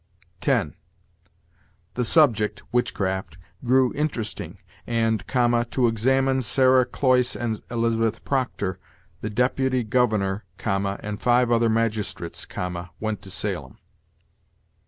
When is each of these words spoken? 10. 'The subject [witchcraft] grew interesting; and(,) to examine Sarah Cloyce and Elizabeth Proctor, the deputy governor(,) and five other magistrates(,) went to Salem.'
10. 0.39 0.73
'The 1.93 2.03
subject 2.05 2.63
[witchcraft] 2.71 3.35
grew 3.63 3.93
interesting; 3.93 4.57
and(,) 4.87 5.23
to 5.69 5.85
examine 5.87 6.41
Sarah 6.41 6.85
Cloyce 6.87 7.35
and 7.35 7.61
Elizabeth 7.69 8.25
Proctor, 8.25 8.79
the 9.21 9.29
deputy 9.29 9.83
governor(,) 9.83 10.43
and 10.65 11.21
five 11.21 11.51
other 11.51 11.69
magistrates(,) 11.69 12.47
went 12.99 13.21
to 13.21 13.29
Salem.' 13.29 13.77